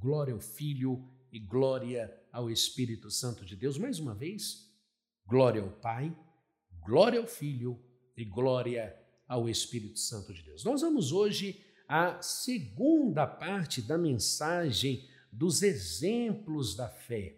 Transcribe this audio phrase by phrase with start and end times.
[0.00, 3.76] glória ao Filho e glória ao Espírito Santo de Deus.
[3.76, 4.70] Mais uma vez,
[5.26, 6.16] glória ao Pai,
[6.80, 7.78] glória ao Filho
[8.16, 10.64] e glória ao Espírito Santo de Deus.
[10.64, 17.36] Nós vamos hoje à segunda parte da mensagem dos exemplos da fé.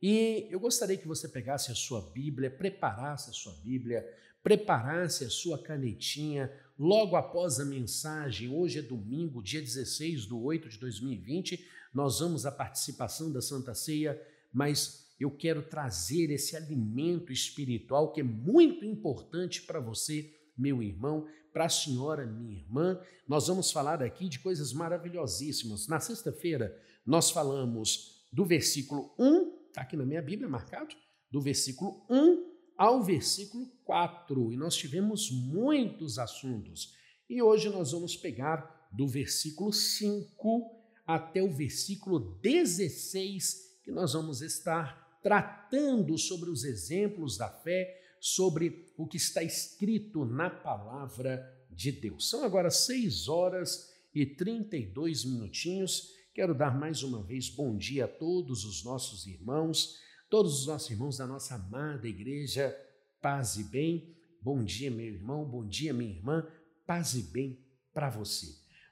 [0.00, 4.06] E eu gostaria que você pegasse a sua Bíblia, preparasse a sua Bíblia,
[4.42, 8.48] preparasse a sua canetinha logo após a mensagem.
[8.48, 11.68] Hoje é domingo, dia 16 de 8 de 2020.
[11.92, 14.20] Nós vamos à participação da Santa Ceia,
[14.52, 21.26] mas eu quero trazer esse alimento espiritual que é muito importante para você, meu irmão,
[21.52, 23.00] para a senhora, minha irmã.
[23.26, 25.88] Nós vamos falar aqui de coisas maravilhosíssimas.
[25.88, 30.94] Na sexta-feira, nós falamos do versículo 1 está aqui na minha Bíblia marcado,
[31.30, 34.52] do versículo 1 ao versículo 4.
[34.52, 36.94] E nós tivemos muitos assuntos.
[37.28, 40.79] E hoje nós vamos pegar do versículo 5
[41.14, 48.92] até o versículo 16, que nós vamos estar tratando sobre os exemplos da fé, sobre
[48.96, 52.28] o que está escrito na palavra de Deus.
[52.28, 56.10] São agora 6 horas e 32 minutinhos.
[56.32, 59.98] Quero dar mais uma vez bom dia a todos os nossos irmãos,
[60.28, 62.76] todos os nossos irmãos da nossa amada igreja,
[63.20, 64.16] paz e bem.
[64.40, 66.46] Bom dia, meu irmão, bom dia, minha irmã,
[66.86, 67.58] paz e bem
[67.92, 68.46] para você.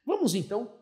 [0.05, 0.78] Vamos então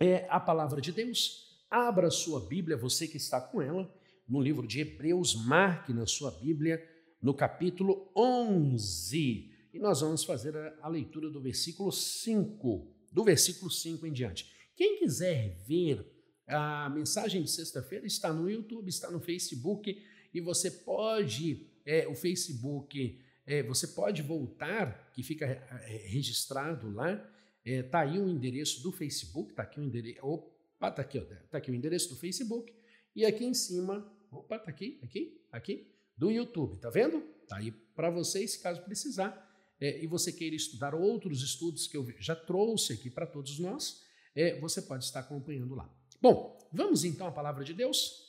[0.00, 1.58] é, à palavra de Deus.
[1.70, 3.92] Abra sua Bíblia, você que está com ela,
[4.28, 6.82] no livro de Hebreus, marque na sua Bíblia,
[7.20, 9.50] no capítulo 11.
[9.72, 14.52] E nós vamos fazer a, a leitura do versículo 5, do versículo 5 em diante.
[14.76, 16.06] Quem quiser ver
[16.46, 22.14] a mensagem de sexta-feira, está no YouTube, está no Facebook, e você pode, é, o
[22.14, 27.22] Facebook, é, você pode voltar, que fica é, registrado lá,
[27.68, 31.70] é, aí o endereço do Facebook, está aqui o endereço, opa, está aqui, está aqui
[31.70, 32.74] o endereço do Facebook,
[33.14, 37.22] e aqui em cima, opa, está aqui, aqui, aqui, do YouTube, tá vendo?
[37.42, 39.46] Está aí para vocês, caso precisar,
[39.80, 44.02] é, e você queira estudar outros estudos que eu já trouxe aqui para todos nós,
[44.34, 45.92] é, você pode estar acompanhando lá.
[46.22, 48.28] Bom, vamos então à palavra de Deus?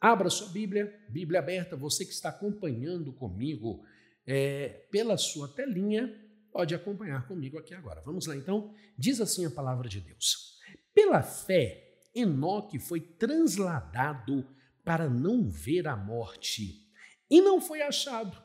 [0.00, 3.84] Abra sua Bíblia, Bíblia aberta, você que está acompanhando comigo
[4.26, 6.23] é, pela sua telinha,
[6.54, 8.00] pode acompanhar comigo aqui agora.
[8.02, 8.72] Vamos lá então?
[8.96, 10.56] Diz assim a palavra de Deus:
[10.94, 14.46] Pela fé, Enoque foi transladado
[14.84, 16.88] para não ver a morte,
[17.28, 18.40] e não foi achado,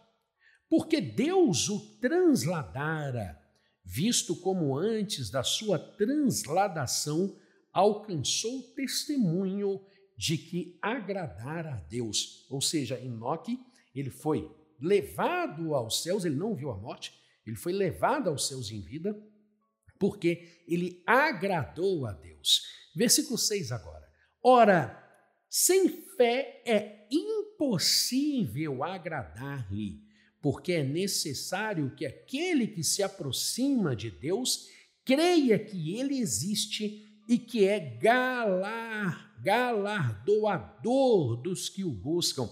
[0.68, 3.40] porque Deus o transladara
[3.84, 7.36] visto como antes da sua transladação
[7.72, 9.86] alcançou testemunho
[10.18, 12.48] de que agradara a Deus.
[12.50, 13.60] Ou seja, Enoque,
[13.94, 14.50] ele foi
[14.80, 17.14] levado aos céus, ele não viu a morte,
[17.50, 19.18] ele foi levado aos céus em vida,
[19.98, 22.64] porque ele agradou a Deus.
[22.96, 24.08] Versículo 6 agora.
[24.42, 24.98] Ora,
[25.50, 30.10] sem fé é impossível agradar-lhe
[30.42, 34.68] porque é necessário que aquele que se aproxima de Deus
[35.04, 42.50] creia que ele existe e que é galar, galardoador dos que o buscam.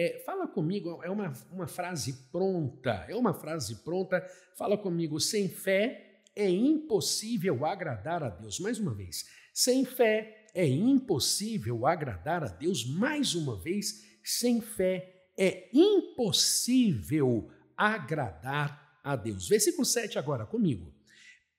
[0.00, 4.24] É, fala comigo, é uma, uma frase pronta, é uma frase pronta.
[4.56, 8.60] Fala comigo, sem fé é impossível agradar a Deus.
[8.60, 12.86] Mais uma vez, sem fé é impossível agradar a Deus.
[12.86, 19.48] Mais uma vez, sem fé é impossível agradar a Deus.
[19.48, 20.94] Versículo 7 agora comigo.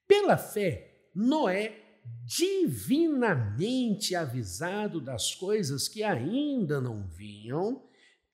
[0.07, 1.75] Pela fé, Noé,
[2.23, 7.88] divinamente avisado das coisas que ainda não vinham,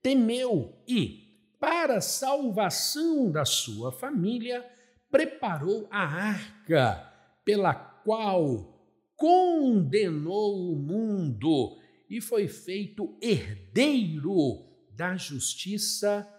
[0.05, 4.63] temeu e, para salvação da sua família,
[5.09, 7.11] preparou a arca,
[7.43, 8.71] pela qual
[9.15, 16.31] condenou o mundo e foi feito herdeiro da justiça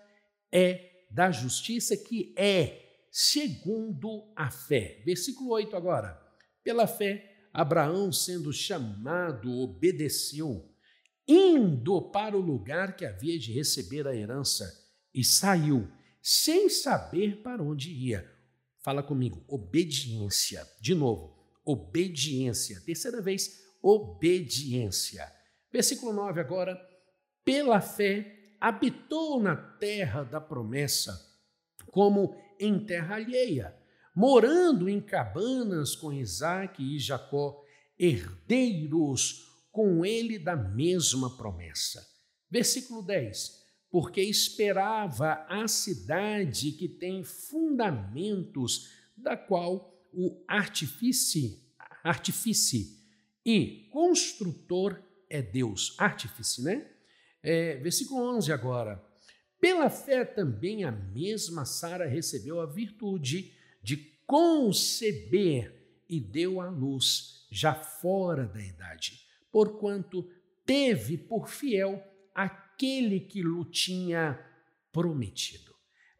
[0.52, 5.02] é da justiça que é segundo a fé.
[5.04, 6.16] Versículo 8 agora.
[6.62, 10.75] Pela fé, Abraão, sendo chamado, obedeceu,
[11.26, 14.64] indo para o lugar que havia de receber a herança,
[15.12, 15.88] e saiu,
[16.22, 18.30] sem saber para onde ia.
[18.80, 20.66] Fala comigo, obediência.
[20.80, 22.80] De novo, obediência.
[22.84, 25.32] Terceira vez, obediência.
[25.72, 26.78] Versículo 9 agora.
[27.44, 31.12] Pela fé, habitou na terra da promessa,
[31.90, 33.76] como em terra alheia,
[34.14, 37.62] morando em cabanas com Isaac e Jacó,
[37.98, 42.02] herdeiros com ele da mesma promessa.
[42.50, 51.60] Versículo 10: Porque esperava a cidade que tem fundamentos, da qual o artifício,
[52.02, 52.86] artifício
[53.44, 55.94] e construtor é Deus.
[55.98, 56.90] Artífice, né?
[57.42, 59.04] É, versículo 11 agora.
[59.60, 63.52] Pela fé também a mesma Sara recebeu a virtude
[63.82, 63.96] de
[64.26, 69.25] conceber e deu à luz já fora da idade,
[69.56, 70.28] porquanto
[70.66, 72.04] teve por fiel
[72.34, 74.38] aquele que lhe tinha
[74.92, 75.74] prometido.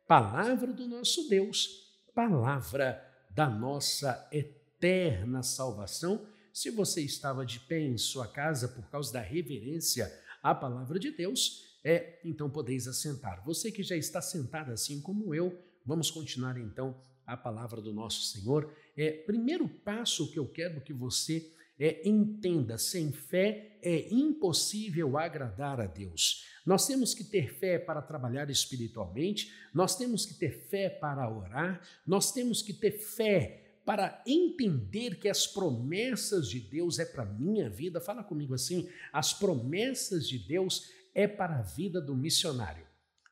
[0.09, 1.69] Palavra do nosso Deus,
[2.15, 2.99] palavra
[3.31, 6.27] da nossa eterna salvação.
[6.51, 10.11] Se você estava de pé em sua casa por causa da reverência
[10.43, 13.45] à palavra de Deus, é, então podeis assentar.
[13.45, 18.23] Você que já está sentado assim como eu, vamos continuar então a palavra do nosso
[18.23, 18.75] Senhor.
[18.97, 25.81] É, primeiro passo que eu quero que você é, entenda: sem fé é impossível agradar
[25.81, 26.47] a Deus.
[26.65, 31.81] Nós temos que ter fé para trabalhar espiritualmente, nós temos que ter fé para orar,
[32.07, 37.71] nós temos que ter fé para entender que as promessas de Deus é para minha
[37.71, 38.01] vida.
[38.01, 42.85] Fala comigo assim: as promessas de Deus é para a vida do missionário.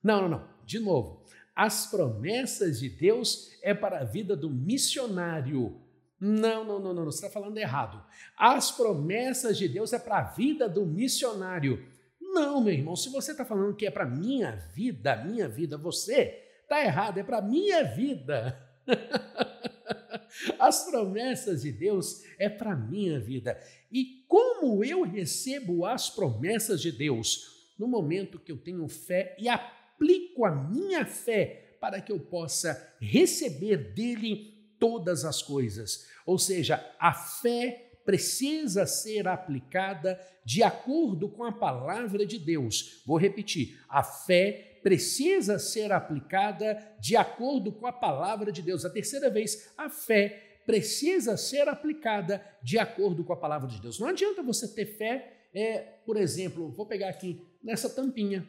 [0.02, 0.48] Não, não, não.
[0.64, 1.24] De novo,
[1.56, 5.80] as promessas de Deus é para a vida do missionário.
[6.20, 8.02] Não, não, não, não, você está falando errado.
[8.36, 11.86] As promessas de Deus é para a vida do missionário.
[12.20, 16.42] Não, meu irmão, se você está falando que é para minha vida, minha vida, você
[16.62, 18.58] está errado, é para minha vida.
[20.58, 23.58] As promessas de Deus é para minha vida.
[23.90, 27.72] E como eu recebo as promessas de Deus?
[27.78, 32.94] No momento que eu tenho fé e aplico a minha fé para que eu possa
[33.00, 34.53] receber dele
[34.84, 36.06] todas as coisas.
[36.26, 43.02] Ou seja, a fé precisa ser aplicada de acordo com a palavra de Deus.
[43.06, 48.84] Vou repetir: a fé precisa ser aplicada de acordo com a palavra de Deus.
[48.84, 53.98] A terceira vez, a fé precisa ser aplicada de acordo com a palavra de Deus.
[53.98, 58.46] Não adianta você ter fé, é, por exemplo, vou pegar aqui nessa tampinha.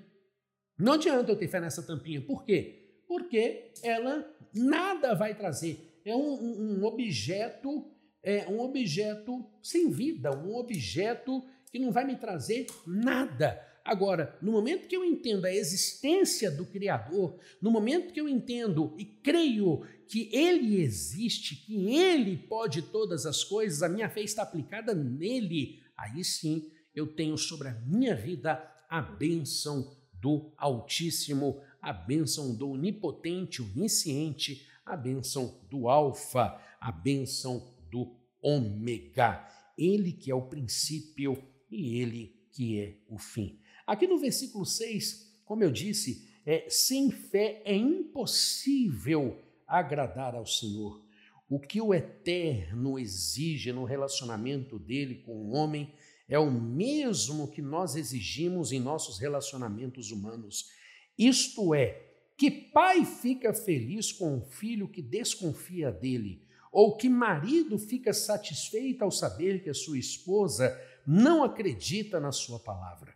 [0.77, 2.19] Não adianta eu ter fé nessa tampinha.
[2.19, 3.03] Por quê?
[3.07, 7.91] Porque ela nada vai trazer é um, um objeto,
[8.21, 13.59] é um objeto sem vida, um objeto que não vai me trazer nada.
[13.83, 18.95] Agora, no momento que eu entendo a existência do Criador, no momento que eu entendo
[18.97, 24.43] e creio que Ele existe, que Ele pode todas as coisas, a minha fé está
[24.43, 31.93] aplicada nele, aí sim eu tenho sobre a minha vida a bênção do Altíssimo, a
[31.93, 39.45] bênção do Onipotente, Onisciente, a bênção do Alfa, a bênção do Ômega.
[39.77, 43.59] Ele que é o princípio e ele que é o fim.
[43.85, 51.03] Aqui no versículo 6, como eu disse, é, sem fé é impossível agradar ao Senhor.
[51.49, 55.93] O que o Eterno exige no relacionamento dele com o homem
[56.27, 60.69] é o mesmo que nós exigimos em nossos relacionamentos humanos.
[61.17, 62.04] Isto é,
[62.37, 66.43] que pai fica feliz com um filho que desconfia dele?
[66.71, 70.77] Ou que marido fica satisfeito ao saber que a sua esposa
[71.07, 73.15] não acredita na sua palavra?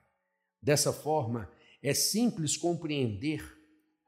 [0.61, 1.49] Dessa forma,
[1.81, 3.43] é simples compreender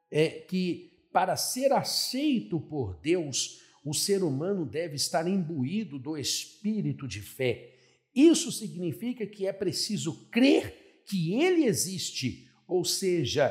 [0.10, 7.08] é, que para ser aceito por Deus, o ser humano deve estar imbuído do espírito
[7.08, 7.76] de fé.
[8.16, 13.50] Isso significa que é preciso crer que ele existe, ou seja,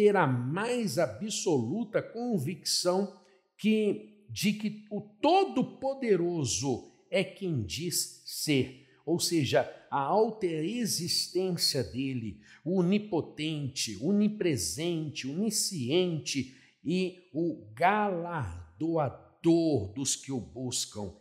[0.00, 3.20] ter a mais absoluta convicção
[3.58, 12.40] que de que o Todo-Poderoso é quem diz ser, ou seja, a alta existência dele,
[12.64, 21.14] o onipotente, onipresente, onisciente e o galardoador dos que o buscam.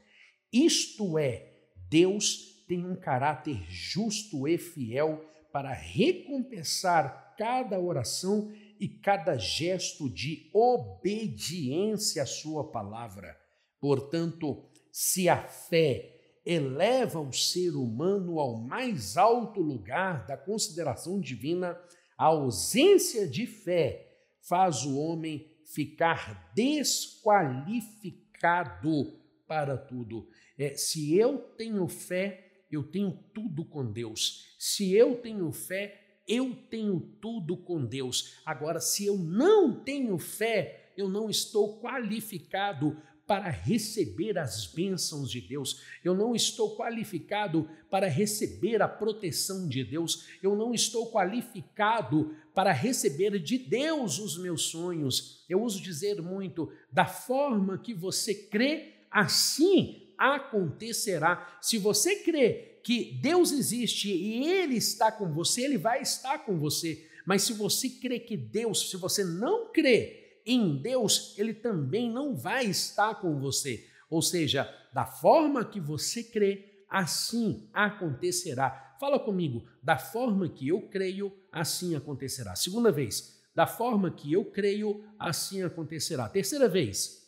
[0.53, 1.51] Isto é,
[1.89, 10.49] Deus tem um caráter justo e fiel para recompensar cada oração e cada gesto de
[10.53, 13.37] obediência à Sua palavra.
[13.79, 21.77] Portanto, se a fé eleva o ser humano ao mais alto lugar da consideração divina,
[22.17, 24.07] a ausência de fé
[24.41, 30.27] faz o homem ficar desqualificado para tudo.
[30.57, 34.55] É, se eu tenho fé, eu tenho tudo com Deus.
[34.57, 35.98] Se eu tenho fé,
[36.29, 38.39] eu tenho tudo com Deus.
[38.45, 42.95] Agora, se eu não tenho fé, eu não estou qualificado
[43.25, 49.83] para receber as bênçãos de Deus, eu não estou qualificado para receber a proteção de
[49.83, 55.45] Deus, eu não estou qualificado para receber de Deus os meus sonhos.
[55.47, 61.57] Eu uso dizer muito, da forma que você crê, assim acontecerá.
[61.61, 66.57] Se você crê que Deus existe e Ele está com você, Ele vai estar com
[66.57, 67.07] você.
[67.25, 72.35] Mas se você crê que Deus, se você não crê em Deus, Ele também não
[72.35, 73.87] vai estar com você.
[74.09, 78.95] Ou seja, da forma que você crê, assim acontecerá.
[78.99, 82.55] Fala comigo, da forma que eu creio, assim acontecerá.
[82.55, 86.27] Segunda vez, da forma que eu creio, assim acontecerá.
[86.27, 87.19] Terceira vez.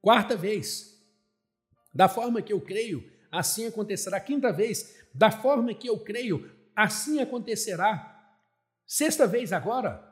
[0.00, 0.95] Quarta vez,
[1.96, 4.20] da forma que eu creio, assim acontecerá.
[4.20, 8.12] Quinta vez, da forma que eu creio, assim acontecerá.
[8.86, 10.06] Sexta vez agora,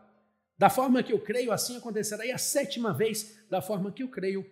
[0.57, 2.25] da forma que eu creio, assim acontecerá.
[2.25, 4.50] E a sétima vez, da forma que eu creio,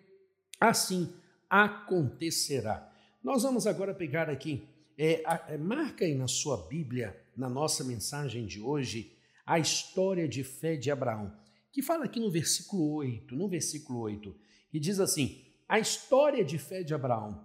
[0.60, 1.10] assim
[1.48, 2.86] acontecerá.
[3.24, 5.22] Nós vamos agora pegar aqui, é,
[5.54, 10.76] é, marca aí na sua Bíblia, na nossa mensagem de hoje, a história de fé
[10.76, 11.34] de Abraão,
[11.72, 14.36] que fala aqui no versículo 8, no versículo 8,
[14.70, 17.42] que diz assim: a história de fé de Abraão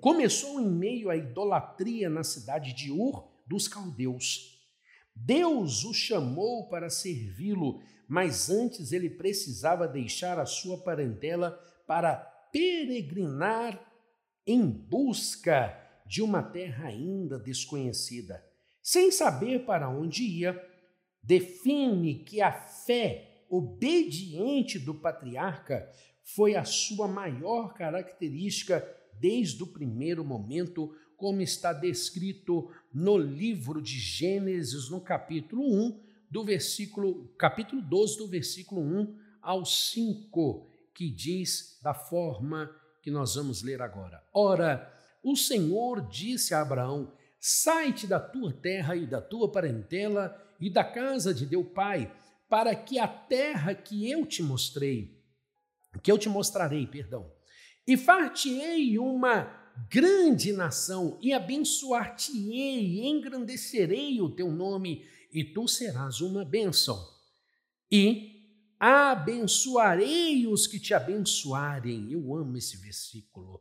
[0.00, 4.58] começou em meio à idolatria na cidade de Ur dos caldeus.
[5.14, 11.50] Deus o chamou para servi-lo, mas antes ele precisava deixar a sua parentela
[11.86, 12.16] para
[12.50, 13.78] peregrinar
[14.46, 18.42] em busca de uma terra ainda desconhecida.
[18.82, 20.58] Sem saber para onde ia,
[21.22, 25.92] define que a fé obediente do patriarca
[26.34, 28.86] foi a sua maior característica
[29.18, 36.44] desde o primeiro momento, como está descrito no livro de Gênesis, no capítulo 1, do
[36.44, 42.70] versículo, capítulo 12, do versículo 1 ao 5, que diz da forma
[43.02, 44.22] que nós vamos ler agora.
[44.32, 44.90] Ora,
[45.22, 50.84] o Senhor disse a Abraão: Sai-te da tua terra e da tua parentela e da
[50.84, 52.12] casa de teu pai,
[52.48, 55.19] para que a terra que eu te mostrei,
[55.98, 57.30] que eu te mostrarei, perdão,
[57.86, 66.44] e far-te-ei uma grande nação, e abençoar-te-ei, engrandecerei o teu nome, e tu serás uma
[66.44, 66.98] bênção.
[67.90, 68.40] E
[68.78, 72.10] abençoarei os que te abençoarem.
[72.10, 73.60] Eu amo esse versículo.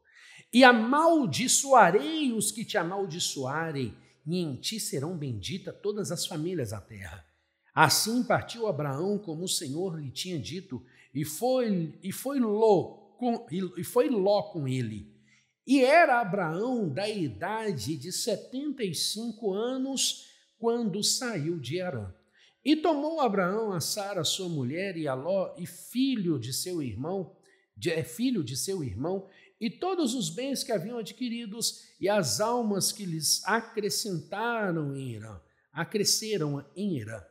[0.51, 3.95] E amaldiçoarei os que te amaldiçoarem,
[4.25, 7.25] e em ti serão benditas todas as famílias da terra.
[7.73, 10.83] Assim partiu Abraão como o Senhor lhe tinha dito,
[11.13, 15.07] e foi e foi Ló com, e foi Ló com ele.
[15.67, 22.13] E era Abraão da idade de setenta e cinco anos quando saiu de Arã.
[22.63, 27.35] E tomou Abraão a Sara, sua mulher, e a Ló, e filho de seu irmão,
[27.75, 29.27] de, é filho de seu irmão,
[29.61, 35.39] e todos os bens que haviam adquiridos, e as almas que lhes acrescentaram em Irã,
[35.71, 37.21] acresceram em Irã.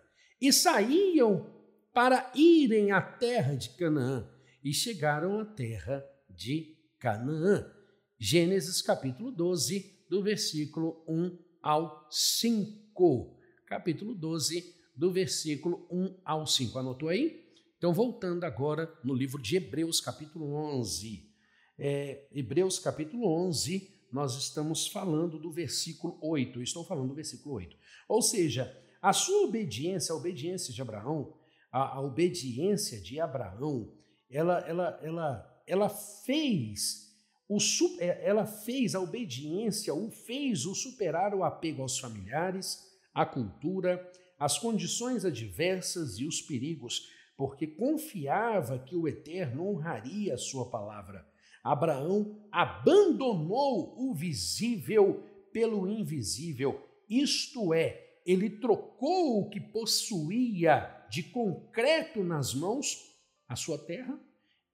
[0.41, 1.47] E saíam
[1.99, 4.25] para irem à terra de Canaã,
[4.63, 7.69] e chegaram à terra de Canaã.
[8.17, 13.37] Gênesis capítulo 12, do versículo 1 ao 5.
[13.67, 16.79] Capítulo 12, do versículo 1 ao 5.
[16.79, 17.45] Anotou aí?
[17.77, 21.29] Então, voltando agora no livro de Hebreus, capítulo 11.
[21.77, 26.61] É, Hebreus, capítulo 11, nós estamos falando do versículo 8.
[26.61, 27.77] Eu estou falando do versículo 8.
[28.09, 31.37] Ou seja, a sua obediência, a obediência de Abraão,
[31.71, 33.93] a, a obediência de Abraão,
[34.31, 37.09] ela, ela, ela, ela fez
[37.49, 37.59] o,
[37.99, 44.07] é, ela fez a obediência, o fez o superar o apego aos familiares, à cultura,
[44.39, 51.27] às condições adversas e os perigos, porque confiava que o Eterno honraria a sua palavra.
[51.65, 62.23] Abraão abandonou o visível pelo invisível, isto é, ele trocou o que possuía de concreto
[62.23, 62.97] nas mãos,
[63.49, 64.19] a sua terra,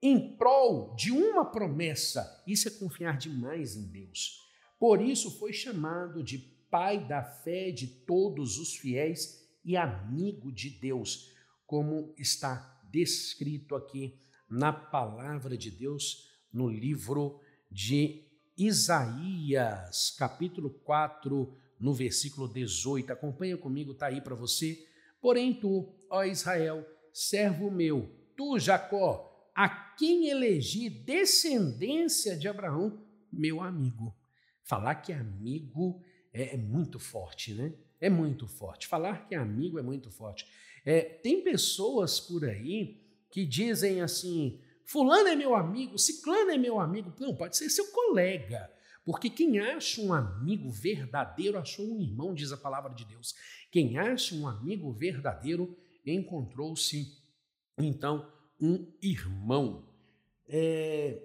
[0.03, 2.43] em prol de uma promessa.
[2.47, 4.41] Isso é confiar demais em Deus.
[4.79, 6.39] Por isso foi chamado de
[6.71, 11.33] pai da fé de todos os fiéis e amigo de Deus,
[11.67, 18.25] como está descrito aqui na palavra de Deus no livro de
[18.57, 23.13] Isaías, capítulo 4, no versículo 18.
[23.13, 24.87] Acompanha comigo, está aí para você.
[25.25, 33.03] Porém, tu, ó Israel, servo meu, tu, Jacó, a quem elegi descendência de Abraão,
[33.33, 34.15] meu amigo.
[34.63, 35.99] Falar que amigo
[36.31, 37.73] é, é, muito forte, né?
[37.99, 38.87] É muito forte.
[38.87, 40.47] Falar que amigo é muito forte.
[40.85, 43.01] É, tem pessoas por aí
[43.31, 47.11] que dizem assim: Fulano é meu amigo, Ciclano é meu amigo.
[47.19, 48.71] Não, pode ser seu colega.
[49.05, 53.35] Porque quem acha um amigo verdadeiro achou um irmão, diz a palavra de Deus.
[53.71, 57.07] Quem acha um amigo verdadeiro encontrou-se,
[57.79, 58.31] então,
[58.61, 59.87] um irmão.
[60.49, 61.23] É,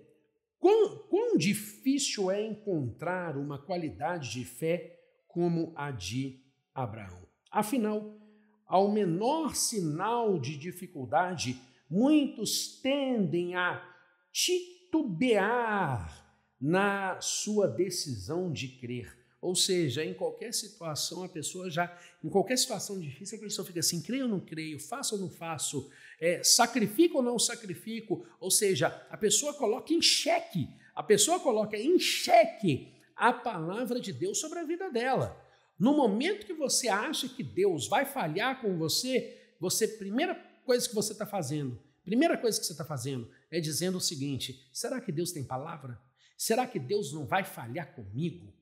[0.60, 6.44] quão, quão difícil é encontrar uma qualidade de fé como a de
[6.74, 7.28] Abraão.
[7.52, 8.20] Afinal,
[8.66, 11.60] ao menor sinal de dificuldade,
[11.90, 13.84] muitos tendem a
[14.32, 16.29] titubear
[16.60, 19.18] na sua decisão de crer.
[19.42, 23.80] Ou seja, em qualquer situação, a pessoa já, em qualquer situação difícil, a pessoa fica
[23.80, 25.90] assim: creio ou não creio, faço ou não faço,
[26.20, 28.26] é, sacrifico ou não sacrifico.
[28.40, 34.12] Ou seja, a pessoa coloca em xeque, a pessoa coloca em xeque a palavra de
[34.12, 35.42] Deus sobre a vida dela.
[35.78, 40.36] No momento que você acha que Deus vai falhar com você, você, primeira
[40.66, 44.68] coisa que você está fazendo, primeira coisa que você está fazendo é dizendo o seguinte:
[44.74, 45.98] será que Deus tem palavra?
[46.40, 48.54] Será que Deus não vai falhar comigo?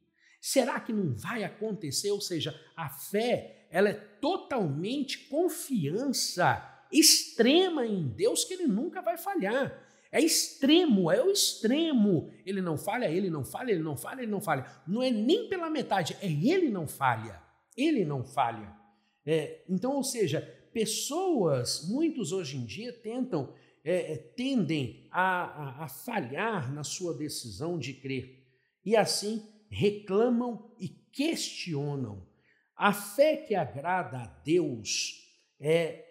[0.41, 2.09] Será que não vai acontecer?
[2.09, 9.15] Ou seja, a fé, ela é totalmente confiança extrema em Deus que ele nunca vai
[9.15, 9.79] falhar.
[10.11, 12.31] É extremo, é o extremo.
[12.43, 14.65] Ele não falha, ele não falha, ele não falha, ele não falha.
[14.87, 17.39] Não é nem pela metade, é ele não falha.
[17.77, 18.75] Ele não falha.
[19.23, 20.41] É, então, ou seja,
[20.73, 23.53] pessoas, muitos hoje em dia tentam
[23.89, 28.45] é, é, tendem a, a, a falhar na sua decisão de crer
[28.83, 32.27] e assim reclamam e questionam.
[32.75, 35.25] A fé que agrada a Deus
[35.57, 36.05] é,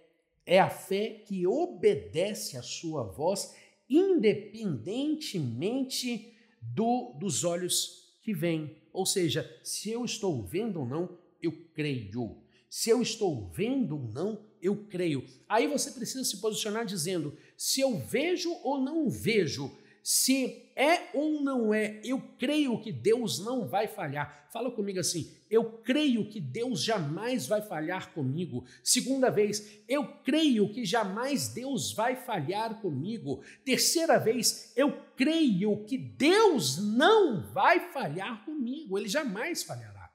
[0.47, 3.55] é a fé que obedece à sua voz,
[3.91, 8.75] independentemente do, dos olhos que vêm.
[8.91, 12.39] Ou seja, se eu estou vendo ou não, eu creio.
[12.71, 15.25] Se eu estou vendo ou não, eu creio.
[15.49, 19.71] Aí você precisa se posicionar dizendo: se eu vejo ou não vejo,
[20.03, 24.49] se é ou não é, eu creio que Deus não vai falhar.
[24.53, 28.65] Fala comigo assim: eu creio que Deus jamais vai falhar comigo.
[28.85, 33.43] Segunda vez, eu creio que jamais Deus vai falhar comigo.
[33.65, 38.97] Terceira vez, eu creio que Deus não vai falhar comigo.
[38.97, 40.09] Ele jamais falhará.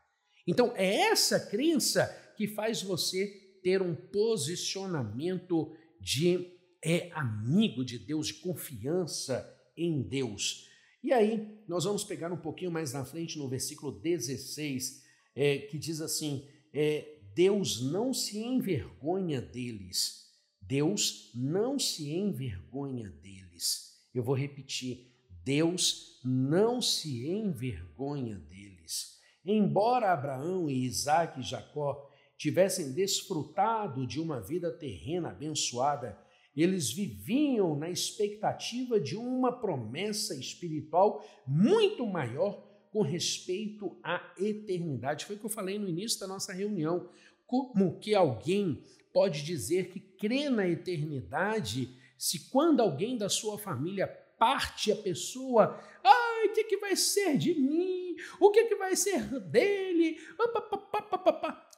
[0.48, 2.06] Então, é essa crença
[2.38, 3.28] que faz você
[3.62, 10.70] ter um posicionamento de é, amigo de Deus, de confiança em Deus.
[11.04, 15.04] E aí, nós vamos pegar um pouquinho mais na frente, no versículo 16,
[15.36, 20.30] é, que diz assim: é, Deus não se envergonha deles.
[20.62, 24.00] Deus não se envergonha deles.
[24.14, 25.12] Eu vou repetir:
[25.44, 29.20] Deus não se envergonha deles.
[29.44, 36.18] Embora Abraão e Isaac e Jacó tivessem desfrutado de uma vida terrena abençoada,
[36.56, 45.26] eles viviam na expectativa de uma promessa espiritual muito maior com respeito à eternidade.
[45.26, 47.10] Foi o que eu falei no início da nossa reunião.
[47.48, 48.84] Como que alguém
[49.14, 55.80] pode dizer que crê na eternidade se quando alguém da sua família parte a pessoa,
[56.04, 58.16] ai, o que, que vai ser de mim?
[58.40, 60.18] O que, que vai ser dele?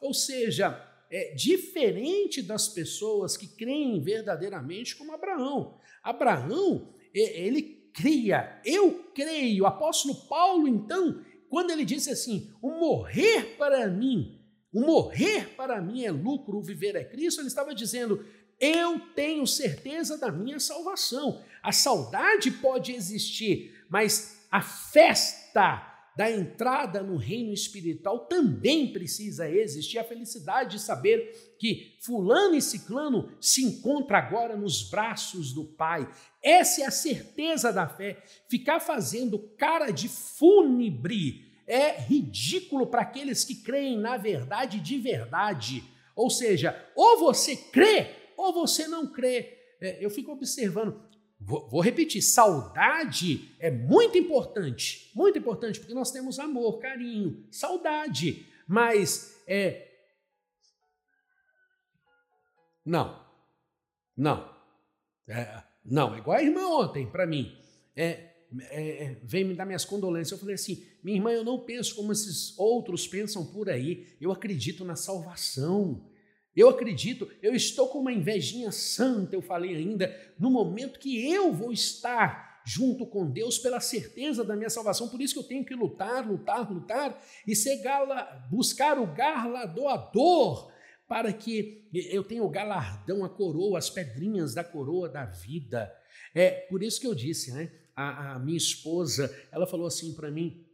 [0.02, 5.78] Ou seja, é diferente das pessoas que creem verdadeiramente como Abraão.
[6.02, 7.62] Abraão, ele
[7.93, 9.63] cria, eu creio.
[9.63, 14.41] O apóstolo Paulo, então, quando ele disse assim: o morrer para mim,
[14.73, 18.26] o morrer para mim é lucro, o viver é Cristo, ele estava dizendo:
[18.60, 21.43] eu tenho certeza da minha salvação.
[21.62, 29.97] A saudade pode existir, mas a festa da entrada no reino espiritual também precisa existir
[29.97, 36.08] a felicidade de saber que fulano e ciclano se encontra agora nos braços do Pai.
[36.41, 38.23] Essa é a certeza da fé.
[38.47, 45.84] Ficar fazendo cara de fúnebre é ridículo para aqueles que creem na verdade de verdade.
[46.15, 49.58] Ou seja, ou você crê ou você não crê.
[49.82, 51.02] É, eu fico observando,
[51.46, 58.46] Vou, vou, repetir, saudade é muito importante, muito importante, porque nós temos amor, carinho, saudade,
[58.68, 59.90] mas é.
[62.86, 63.22] Não,
[64.16, 64.50] não,
[65.28, 67.58] é, não, é igual a irmã ontem para mim.
[67.96, 68.34] É,
[68.70, 70.32] é, é, veio me dar minhas condolências.
[70.32, 74.32] Eu falei assim: minha irmã, eu não penso como esses outros pensam por aí, eu
[74.32, 76.10] acredito na salvação.
[76.56, 81.52] Eu acredito, eu estou com uma invejinha santa, eu falei ainda, no momento que eu
[81.52, 85.10] vou estar junto com Deus pela certeza da minha salvação.
[85.10, 90.72] Por isso que eu tenho que lutar, lutar, lutar e ser gala, buscar o galardoador
[91.08, 95.94] para que eu tenha o galardão, a coroa, as pedrinhas da coroa da vida.
[96.34, 97.72] É por isso que eu disse, né?
[97.96, 100.66] A, a minha esposa, ela falou assim para mim,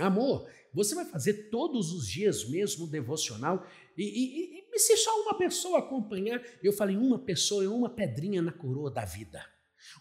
[0.00, 3.64] amor, você vai fazer todos os dias mesmo devocional?
[3.96, 8.42] E, e, e, se só uma pessoa acompanhar, eu falei, uma pessoa é uma pedrinha
[8.42, 9.53] na coroa da vida.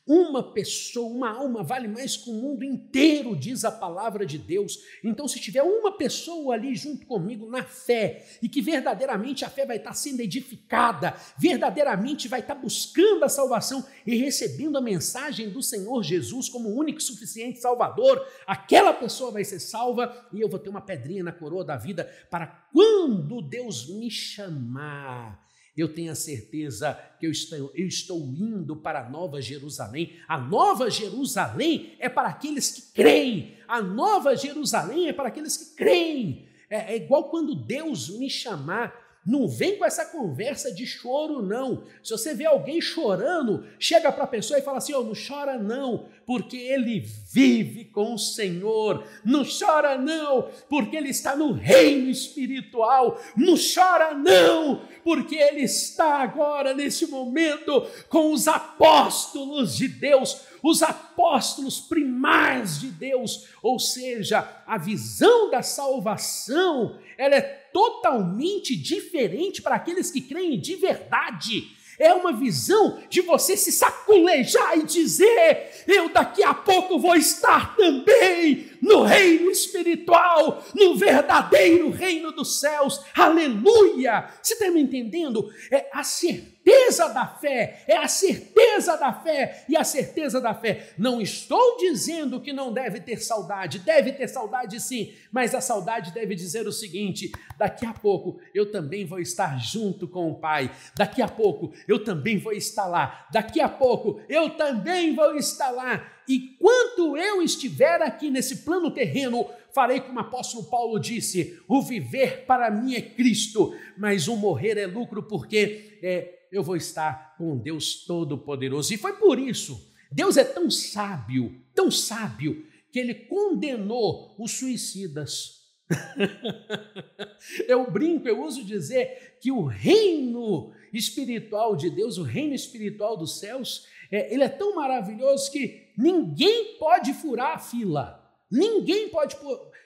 [0.06, 4.80] Uma pessoa, uma alma vale mais que o mundo inteiro, diz a palavra de Deus.
[5.04, 9.66] Então, se tiver uma pessoa ali junto comigo na fé e que verdadeiramente a fé
[9.66, 15.62] vai estar sendo edificada, verdadeiramente vai estar buscando a salvação e recebendo a mensagem do
[15.62, 20.60] Senhor Jesus como único e suficiente Salvador, aquela pessoa vai ser salva e eu vou
[20.60, 25.44] ter uma pedrinha na coroa da vida para quando Deus me chamar
[25.82, 30.14] eu tenho a certeza que eu estou, eu estou indo para a Nova Jerusalém.
[30.28, 33.58] A Nova Jerusalém é para aqueles que creem.
[33.68, 36.48] A Nova Jerusalém é para aqueles que creem.
[36.70, 41.84] É, é igual quando Deus me chamar não vem com essa conversa de choro, não.
[42.04, 45.58] Se você vê alguém chorando, chega para a pessoa e fala assim: oh, não chora,
[45.58, 47.00] não, porque ele
[47.32, 49.08] vive com o Senhor.
[49.24, 53.18] Não chora, não, porque ele está no reino espiritual.
[53.38, 60.84] Não chora, não, porque ele está agora, nesse momento, com os apóstolos de Deus, os
[60.84, 63.48] apóstolos primais de Deus.
[63.62, 70.76] Ou seja, a visão da salvação, ela é totalmente diferente para aqueles que creem de
[70.76, 71.68] verdade.
[72.00, 77.76] É uma visão de você se saculejar e dizer: eu daqui a pouco vou estar
[77.76, 83.00] também no reino espiritual, no verdadeiro reino dos céus.
[83.16, 84.30] Aleluia!
[84.42, 85.50] Você está me entendendo?
[85.72, 90.90] É a certeza da fé, é a certeza da fé e a certeza da fé.
[90.98, 96.12] Não estou dizendo que não deve ter saudade, deve ter saudade sim, mas a saudade
[96.12, 100.70] deve dizer o seguinte: daqui a pouco eu também vou estar junto com o Pai,
[100.94, 105.72] daqui a pouco eu também vou estar lá, daqui a pouco eu também vou estar
[105.72, 106.06] lá.
[106.28, 111.82] E quanto eu estiver aqui nesse plano terreno, farei como o apóstolo Paulo disse: o
[111.82, 117.36] viver para mim é Cristo, mas o morrer é lucro, porque é, eu vou estar
[117.38, 118.94] com Deus Todo-Poderoso.
[118.94, 125.64] E foi por isso, Deus é tão sábio, tão sábio, que ele condenou os suicidas.
[127.68, 133.40] eu brinco, eu uso dizer que o reino espiritual de Deus, o reino espiritual dos
[133.40, 138.24] céus, é, ele é tão maravilhoso que ninguém pode furar a fila.
[138.50, 139.36] Ninguém pode,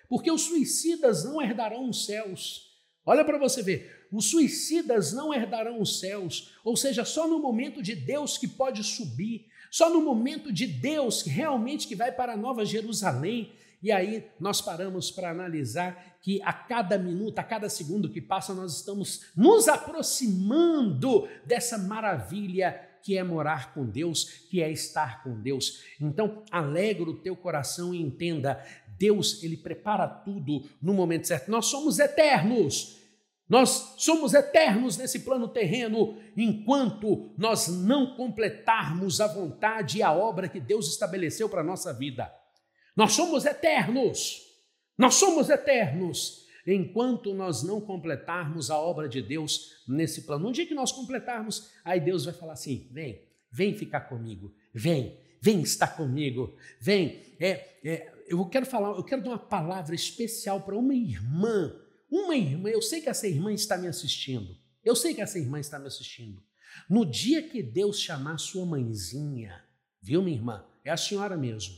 [0.09, 2.67] porque os suicidas não herdarão os céus.
[3.05, 7.81] Olha para você ver, os suicidas não herdarão os céus, ou seja, só no momento
[7.81, 12.33] de Deus que pode subir, só no momento de Deus que realmente que vai para
[12.33, 13.53] a Nova Jerusalém.
[13.81, 18.53] E aí nós paramos para analisar que a cada minuto, a cada segundo que passa,
[18.53, 25.39] nós estamos nos aproximando dessa maravilha que é morar com Deus, que é estar com
[25.39, 25.81] Deus.
[25.97, 28.61] Então, alegra o teu coração e entenda,
[28.99, 31.49] Deus, ele prepara tudo no momento certo.
[31.49, 32.97] Nós somos eternos.
[33.47, 40.49] Nós somos eternos nesse plano terreno enquanto nós não completarmos a vontade e a obra
[40.49, 42.29] que Deus estabeleceu para a nossa vida.
[42.93, 44.41] Nós somos eternos.
[44.97, 50.49] Nós somos eternos enquanto nós não completarmos a obra de Deus nesse plano.
[50.49, 55.17] Um dia que nós completarmos, aí Deus vai falar assim: vem, vem ficar comigo, vem,
[55.41, 57.21] vem estar comigo, vem.
[57.39, 61.73] É, é, eu quero falar, eu quero dar uma palavra especial para uma irmã
[62.09, 64.57] uma irmã, eu sei que essa irmã está me assistindo.
[64.83, 66.41] Eu sei que essa irmã está me assistindo.
[66.89, 69.63] No dia que Deus chamar sua mãezinha,
[70.01, 70.65] viu, minha irmã?
[70.85, 71.75] É a senhora mesmo.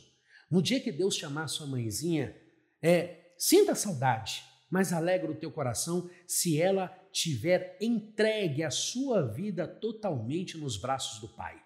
[0.50, 2.36] No dia que Deus chamar sua mãezinha,
[2.82, 9.68] é, sinta saudade, mas alegra o teu coração se ela tiver entregue a sua vida
[9.68, 11.60] totalmente nos braços do Pai.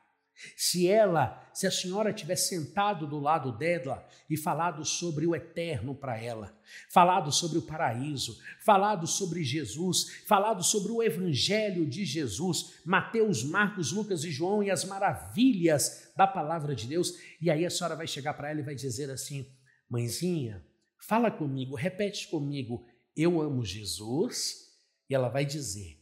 [0.58, 5.96] Se ela, se a senhora tivesse sentado do lado dela e falado sobre o eterno
[5.96, 6.58] para ela,
[6.90, 13.92] falado sobre o paraíso, falado sobre Jesus, falado sobre o evangelho de Jesus, Mateus, Marcos,
[13.92, 18.08] Lucas e João e as maravilhas da palavra de Deus, e aí a senhora vai
[18.08, 19.48] chegar para ela e vai dizer assim:
[19.90, 20.66] "Mãezinha,
[20.98, 24.72] fala comigo, repete comigo, eu amo Jesus",
[25.10, 26.00] e ela vai dizer.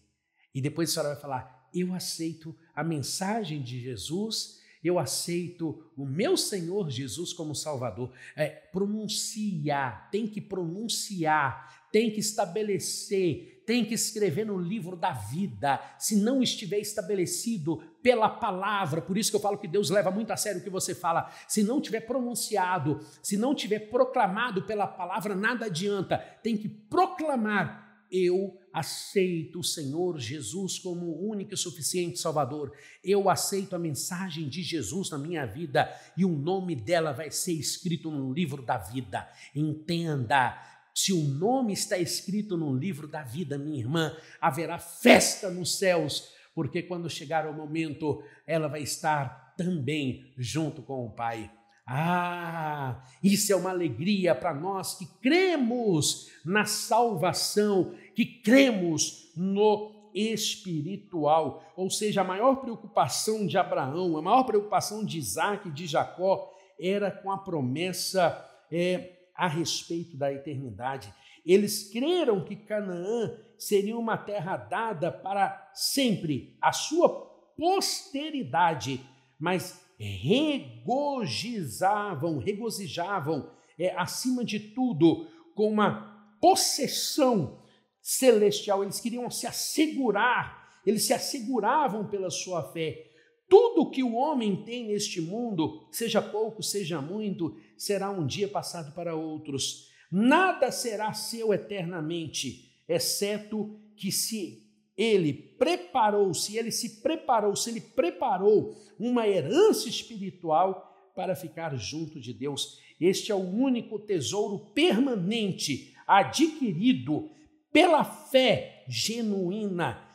[0.53, 6.05] E depois a senhora vai falar: eu aceito a mensagem de Jesus, eu aceito o
[6.05, 8.11] meu Senhor Jesus como Salvador.
[8.35, 15.79] É, pronunciar, tem que pronunciar, tem que estabelecer, tem que escrever no livro da vida,
[15.97, 19.01] se não estiver estabelecido pela palavra.
[19.01, 21.31] Por isso que eu falo que Deus leva muito a sério o que você fala.
[21.47, 26.17] Se não tiver pronunciado, se não tiver proclamado pela palavra, nada adianta.
[26.43, 32.73] Tem que proclamar eu aceito o Senhor Jesus como o único e suficiente Salvador.
[33.01, 37.53] Eu aceito a mensagem de Jesus na minha vida e o nome dela vai ser
[37.53, 39.29] escrito no livro da vida.
[39.55, 40.61] Entenda,
[41.01, 46.31] se o nome está escrito no livro da vida, minha irmã, haverá festa nos céus,
[46.53, 51.51] porque quando chegar o momento, ela vai estar também junto com o Pai.
[51.87, 61.63] Ah, isso é uma alegria para nós que cremos na salvação, que cremos no espiritual.
[61.75, 66.53] Ou seja, a maior preocupação de Abraão, a maior preocupação de Isaac e de Jacó
[66.79, 71.11] era com a promessa é, a respeito da eternidade.
[71.43, 77.09] Eles creram que Canaã seria uma terra dada para sempre, a sua
[77.57, 79.03] posteridade,
[79.39, 83.49] mas regozijavam, regozijavam,
[83.79, 87.63] é, acima de tudo, com uma possessão
[87.99, 88.83] celestial.
[88.83, 93.10] Eles queriam se assegurar, eles se asseguravam pela sua fé.
[93.51, 98.95] Tudo que o homem tem neste mundo, seja pouco, seja muito, será um dia passado
[98.95, 99.89] para outros.
[100.09, 107.81] Nada será seu eternamente, exceto que se ele preparou, se ele se preparou, se ele
[107.81, 112.79] preparou uma herança espiritual para ficar junto de Deus.
[113.01, 117.29] Este é o único tesouro permanente adquirido
[117.69, 120.09] pela fé genuína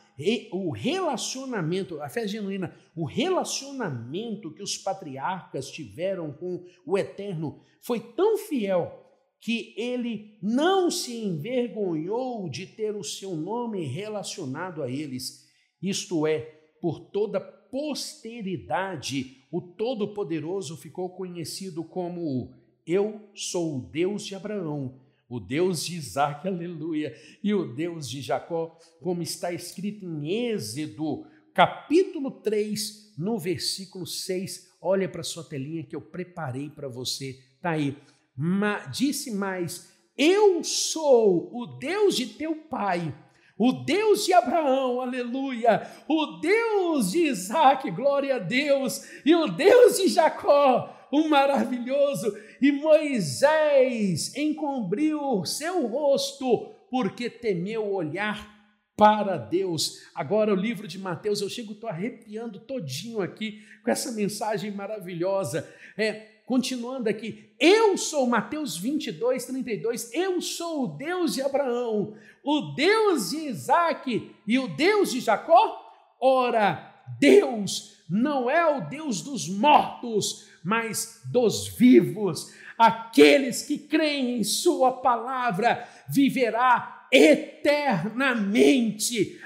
[0.51, 7.99] o relacionamento, a fé genuína, o relacionamento que os patriarcas tiveram com o Eterno foi
[7.99, 9.03] tão fiel
[9.39, 15.47] que ele não se envergonhou de ter o seu nome relacionado a eles.
[15.81, 16.39] Isto é,
[16.81, 22.53] por toda posteridade, o Todo-Poderoso ficou conhecido como
[22.85, 24.99] Eu sou o Deus de Abraão,
[25.29, 31.25] o Deus de Isaac, aleluia, e o Deus de Jacó, como está escrito em Êxodo,
[31.53, 34.77] capítulo 3, no versículo 6.
[34.81, 37.39] Olha para sua telinha que eu preparei para você.
[37.55, 37.97] Está aí.
[38.35, 43.13] Ma, disse mais: Eu sou o Deus de teu pai,
[43.57, 49.97] o Deus de Abraão, aleluia, o Deus de Isaac, glória a Deus, e o Deus
[49.97, 52.31] de Jacó, o maravilhoso.
[52.61, 58.57] E Moisés encobriu seu rosto, porque temeu olhar
[58.97, 60.01] para Deus.
[60.15, 65.71] Agora o livro de Mateus, eu chego, estou arrepiando todinho aqui com essa mensagem maravilhosa.
[65.95, 66.13] É,
[66.47, 73.29] continuando aqui, eu sou, Mateus 22, 32, eu sou o Deus de Abraão, o Deus
[73.29, 75.83] de Isaac e o Deus de Jacó?
[76.19, 82.53] Ora, Deus não é o Deus dos mortos, mas dos vivos.
[82.77, 87.56] Aqueles que creem em Sua palavra viverá eternamente.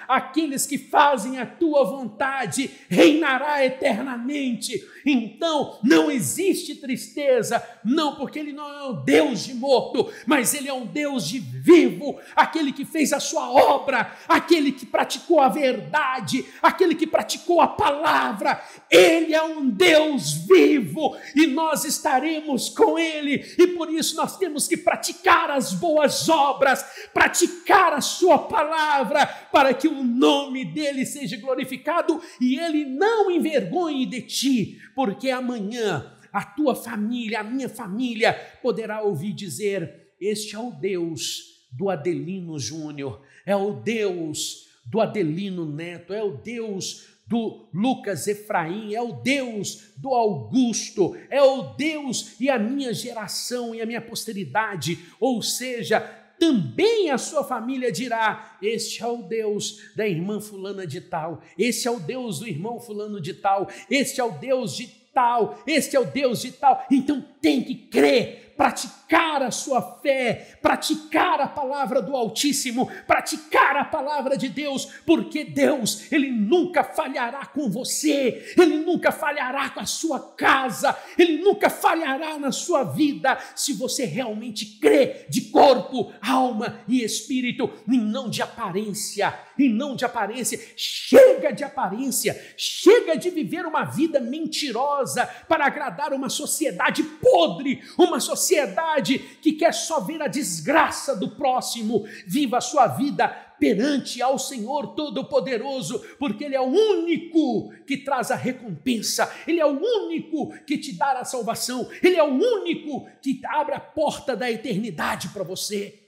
[0.07, 4.85] Aqueles que fazem a tua vontade reinará eternamente.
[5.05, 10.67] Então não existe tristeza, não, porque Ele não é um Deus de morto, mas Ele
[10.67, 15.49] é um Deus de vivo, aquele que fez a sua obra, aquele que praticou a
[15.49, 18.61] verdade, aquele que praticou a palavra.
[18.89, 24.67] Ele é um Deus vivo e nós estaremos com Ele, e por isso nós temos
[24.67, 31.37] que praticar as boas obras, praticar a Sua palavra, para que o nome dele seja
[31.37, 38.33] glorificado e Ele não envergonhe de ti porque amanhã a tua família, a minha família,
[38.61, 45.65] poderá ouvir dizer: Este é o Deus do Adelino Júnior, é o Deus do Adelino
[45.65, 52.35] Neto, é o Deus do Lucas Efraim, é o Deus do Augusto, é o Deus
[52.41, 55.99] e a minha geração e a minha posteridade, ou seja,
[56.41, 61.87] também a sua família dirá: Este é o Deus da irmã Fulana de Tal, este
[61.87, 65.95] é o Deus do irmão Fulano de Tal, este é o Deus de tal, este
[65.95, 66.83] é o Deus de tal.
[66.89, 73.83] Então tem que crer praticar a sua fé, praticar a palavra do Altíssimo, praticar a
[73.83, 79.85] palavra de Deus, porque Deus, Ele nunca falhará com você, Ele nunca falhará com a
[79.87, 86.81] sua casa, Ele nunca falhará na sua vida, se você realmente crê de corpo, alma
[86.87, 90.59] e espírito, e não de aparência, e não de aparência.
[90.75, 98.19] Chega de aparência, chega de viver uma vida mentirosa para agradar uma sociedade podre, uma
[98.19, 104.21] sociedade sociedade que quer só ver a desgraça do próximo, viva a sua vida perante
[104.21, 109.79] ao Senhor Todo-Poderoso, porque Ele é o único que traz a recompensa, Ele é o
[109.79, 114.51] único que te dá a salvação, Ele é o único que abre a porta da
[114.51, 115.99] eternidade para você.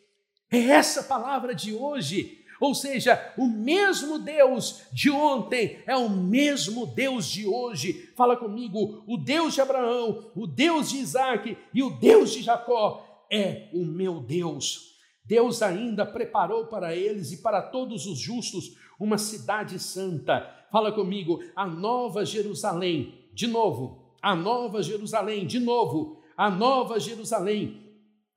[0.52, 6.86] É essa palavra de hoje ou seja, o mesmo Deus de ontem é o mesmo
[6.86, 8.10] Deus de hoje.
[8.16, 13.26] Fala comigo, o Deus de Abraão, o Deus de Isaac e o Deus de Jacó
[13.30, 14.94] é o meu Deus.
[15.26, 20.66] Deus ainda preparou para eles e para todos os justos uma cidade santa.
[20.72, 27.94] Fala comigo, a nova Jerusalém, de novo, a nova Jerusalém, de novo, a nova Jerusalém,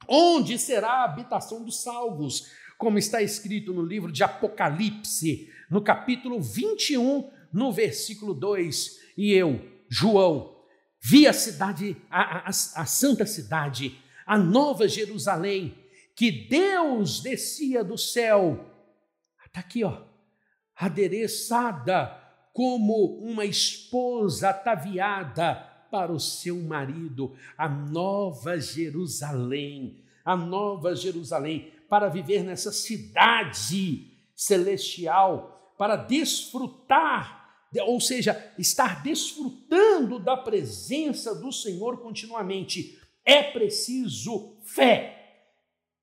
[0.09, 6.41] onde será a habitação dos salvos, como está escrito no livro de Apocalipse, no capítulo
[6.41, 9.01] 21, no versículo 2.
[9.17, 10.57] E eu, João,
[11.01, 15.77] vi a cidade, a, a, a santa cidade, a nova Jerusalém,
[16.15, 18.73] que Deus descia do céu.
[19.47, 20.03] Está aqui, ó,
[20.75, 25.55] adereçada como uma esposa ataviada
[25.91, 35.75] para o seu marido, a nova Jerusalém, a nova Jerusalém, para viver nessa cidade celestial,
[35.79, 37.37] para desfrutar
[37.85, 42.99] ou seja, estar desfrutando da presença do Senhor continuamente.
[43.25, 45.13] É preciso fé.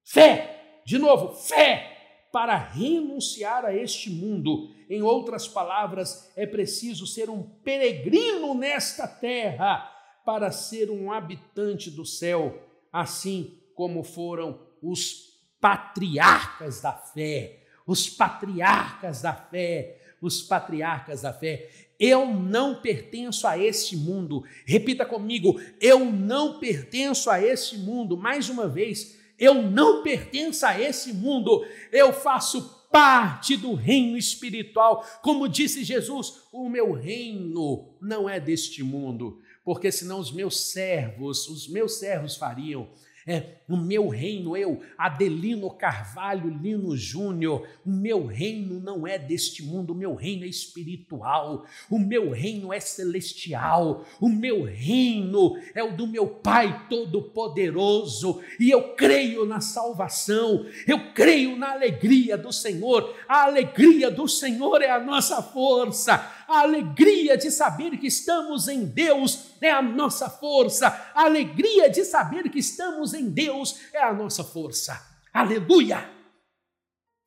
[0.04, 4.74] Fé, de novo, fé para renunciar a este mundo.
[4.90, 9.90] Em outras palavras, é preciso ser um peregrino nesta terra
[10.26, 15.33] para ser um habitante do céu, assim como foram os
[15.64, 17.64] patriarcas da fé.
[17.88, 21.70] Os patriarcas da fé os patriarcas da fé.
[22.00, 24.44] Eu não pertenço a este mundo.
[24.66, 28.16] Repita comigo: eu não pertenço a este mundo.
[28.16, 31.66] Mais uma vez, eu não pertenço a esse mundo.
[31.92, 35.06] Eu faço parte do reino espiritual.
[35.22, 41.50] Como disse Jesus, o meu reino não é deste mundo, porque senão os meus servos,
[41.50, 42.88] os meus servos fariam
[43.26, 49.64] é, o meu reino, eu, Adelino Carvalho Lino Júnior, o meu reino não é deste
[49.64, 55.82] mundo, o meu reino é espiritual, o meu reino é celestial, o meu reino é
[55.82, 62.52] o do meu Pai Todo-Poderoso, e eu creio na salvação, eu creio na alegria do
[62.52, 68.68] Senhor, a alegria do Senhor é a nossa força, a alegria de saber que estamos
[68.68, 74.02] em Deus é a nossa força, a alegria de saber que estamos em Deus é
[74.02, 75.02] a nossa força.
[75.34, 76.10] Aleluia!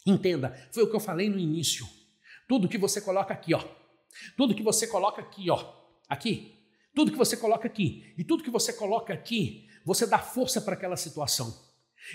[0.06, 1.86] Entenda, foi o que eu falei no início.
[2.48, 3.64] Tudo que você coloca aqui, ó.
[4.36, 5.74] Tudo que você coloca aqui, ó.
[6.08, 6.56] Aqui.
[6.94, 10.74] Tudo que você coloca aqui e tudo que você coloca aqui, você dá força para
[10.74, 11.54] aquela situação.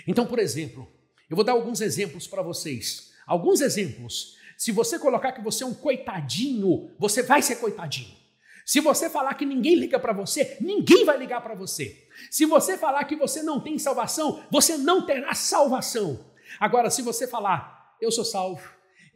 [0.08, 0.90] Então, por exemplo,
[1.28, 3.12] eu vou dar alguns exemplos para vocês.
[3.26, 8.14] Alguns exemplos se você colocar que você é um coitadinho, você vai ser coitadinho.
[8.64, 12.06] Se você falar que ninguém liga para você, ninguém vai ligar para você.
[12.30, 16.24] Se você falar que você não tem salvação, você não terá salvação.
[16.60, 18.62] Agora, se você falar, eu sou salvo,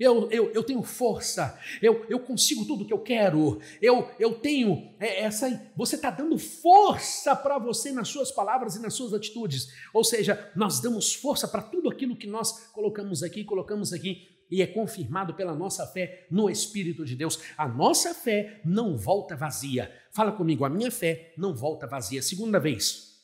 [0.00, 4.96] eu, eu, eu tenho força, eu, eu consigo tudo que eu quero, eu, eu tenho
[4.98, 5.70] é, essa.
[5.76, 9.68] Você está dando força para você nas suas palavras e nas suas atitudes.
[9.94, 14.62] Ou seja, nós damos força para tudo aquilo que nós colocamos aqui, colocamos aqui e
[14.62, 17.40] é confirmado pela nossa fé no Espírito de Deus.
[17.56, 19.92] A nossa fé não volta vazia.
[20.12, 22.22] Fala comigo, a minha fé não volta vazia.
[22.22, 23.22] Segunda vez.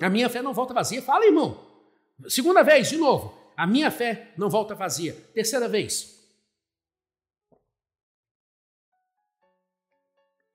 [0.00, 1.02] A minha fé não volta vazia.
[1.02, 1.70] Fala, irmão.
[2.28, 3.40] Segunda vez, de novo.
[3.56, 5.12] A minha fé não volta vazia.
[5.34, 6.20] Terceira vez.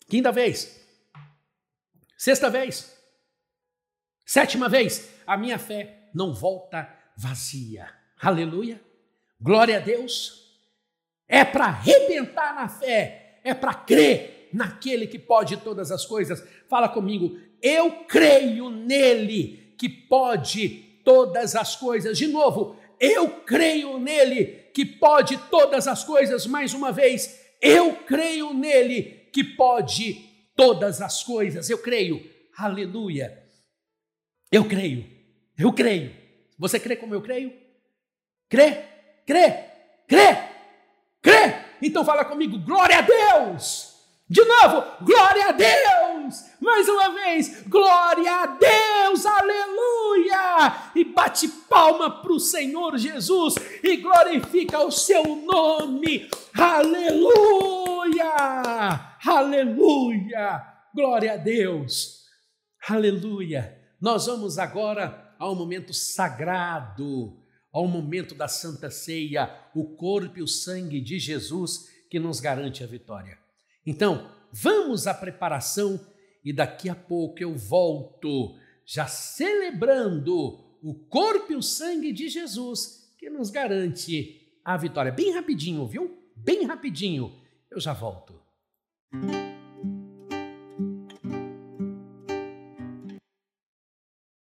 [0.09, 0.85] Quinta vez.
[2.17, 2.97] Sexta vez.
[4.25, 5.13] Sétima vez.
[5.25, 7.93] A minha fé não volta vazia.
[8.19, 8.81] Aleluia.
[9.39, 10.45] Glória a Deus.
[11.27, 16.43] É para arrebentar na fé, é para crer naquele que pode todas as coisas.
[16.69, 20.69] Fala comigo, eu creio nele que pode
[21.03, 22.17] todas as coisas.
[22.17, 26.47] De novo, eu creio nele que pode todas as coisas.
[26.47, 30.13] Mais uma vez, eu creio nele que pode
[30.55, 31.69] todas as coisas.
[31.69, 32.23] Eu creio.
[32.57, 33.43] Aleluia.
[34.51, 35.05] Eu creio.
[35.57, 36.15] Eu creio.
[36.57, 37.53] Você crê como eu creio?
[38.49, 38.96] Crê?
[39.27, 39.65] Crê,
[40.07, 40.37] crê,
[41.21, 41.55] crê.
[41.81, 43.95] Então fala comigo, glória a Deus.
[44.29, 46.45] De novo, glória a Deus!
[46.59, 50.91] Mais uma vez, glória a Deus, aleluia!
[50.95, 58.25] E bate palma para o Senhor Jesus e glorifica o seu nome, aleluia!
[59.25, 60.61] Aleluia!
[60.93, 62.25] Glória a Deus,
[62.89, 63.77] aleluia!
[64.01, 67.46] Nós vamos agora ao momento sagrado
[67.77, 72.83] ao momento da Santa Ceia, o corpo e o sangue de Jesus que nos garante
[72.83, 73.37] a vitória.
[73.85, 75.99] Então, vamos à preparação
[76.43, 80.33] e daqui a pouco eu volto, já celebrando
[80.81, 85.11] o corpo e o sangue de Jesus que nos garante a vitória.
[85.11, 86.17] Bem rapidinho, viu?
[86.35, 87.31] Bem rapidinho.
[87.69, 88.41] Eu já volto.